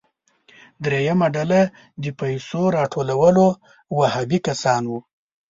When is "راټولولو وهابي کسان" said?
2.77-4.81